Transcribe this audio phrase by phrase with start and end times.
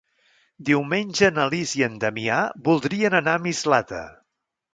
[0.69, 2.39] Diumenge na Lis i en Damià
[2.71, 4.03] voldrien anar a Mislata.